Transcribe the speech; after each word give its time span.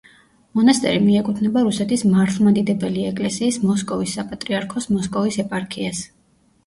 მონასტერი 0.59 1.01
მიეკუთვნება 1.01 1.61
რუსეთის 1.67 2.05
მართლმადიდებელი 2.15 3.05
ეკლესიის 3.11 3.61
მოსკოვის 3.67 4.17
საპატრიარქოს 4.21 4.89
მოსკოვის 4.99 5.39
ეპარქიას. 5.45 6.03